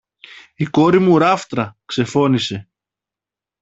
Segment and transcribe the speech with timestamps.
[0.55, 1.77] Η κόρη μου ράφτρα!
[1.85, 2.67] ξεφώνισε.